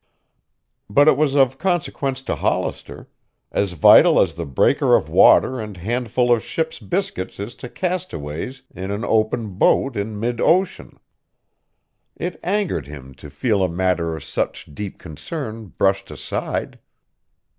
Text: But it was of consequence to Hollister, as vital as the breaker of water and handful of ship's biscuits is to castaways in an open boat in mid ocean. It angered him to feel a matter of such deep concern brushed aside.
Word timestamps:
But 0.89 1.07
it 1.07 1.15
was 1.15 1.35
of 1.35 1.59
consequence 1.59 2.23
to 2.23 2.33
Hollister, 2.33 3.07
as 3.51 3.73
vital 3.73 4.19
as 4.19 4.33
the 4.33 4.47
breaker 4.47 4.95
of 4.95 5.09
water 5.09 5.59
and 5.59 5.77
handful 5.77 6.31
of 6.31 6.43
ship's 6.43 6.79
biscuits 6.79 7.39
is 7.39 7.53
to 7.57 7.69
castaways 7.69 8.63
in 8.73 8.89
an 8.89 9.05
open 9.05 9.49
boat 9.59 9.95
in 9.95 10.19
mid 10.19 10.41
ocean. 10.41 10.97
It 12.15 12.39
angered 12.43 12.87
him 12.87 13.13
to 13.13 13.29
feel 13.29 13.61
a 13.63 13.69
matter 13.69 14.15
of 14.15 14.23
such 14.23 14.73
deep 14.73 14.97
concern 14.97 15.67
brushed 15.67 16.09
aside. 16.09 16.79